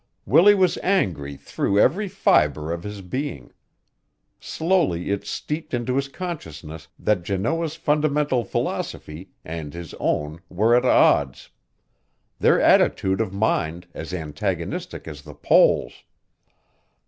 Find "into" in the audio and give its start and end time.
5.75-5.95